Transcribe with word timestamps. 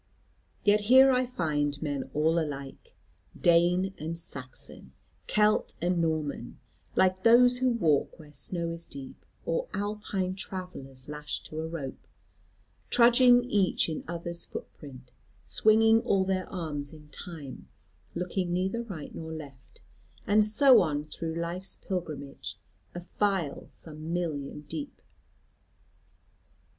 Yet 0.63 0.81
here 0.89 1.11
I 1.11 1.27
find 1.27 1.79
men 1.79 2.09
all 2.15 2.39
alike, 2.39 2.95
Dane 3.39 3.93
and 3.99 4.17
Saxon, 4.17 4.93
Celt 5.27 5.75
and 5.79 6.01
Norman, 6.01 6.57
like 6.95 7.21
those 7.21 7.59
who 7.59 7.69
walk 7.69 8.17
where 8.17 8.31
snow 8.31 8.71
is 8.71 8.87
deep, 8.87 9.23
or 9.45 9.67
Alpine 9.75 10.33
travellers 10.33 11.07
lashed 11.07 11.45
to 11.45 11.59
a 11.59 11.67
rope, 11.67 12.07
trudging 12.89 13.43
each 13.43 13.87
in 13.89 14.03
other's 14.07 14.43
footprint, 14.43 15.11
swinging 15.45 16.01
all 16.01 16.23
their 16.25 16.49
arms 16.51 16.93
in 16.93 17.09
time, 17.09 17.67
looking 18.15 18.51
neither 18.51 18.81
right 18.81 19.13
nor 19.13 19.31
left, 19.31 19.81
and 20.25 20.43
so 20.43 20.81
on 20.81 21.05
through 21.05 21.35
life's 21.35 21.75
pilgrimage, 21.75 22.57
a 22.95 23.01
file 23.01 23.67
some 23.69 24.11
million 24.11 24.61
deep. 24.61 24.99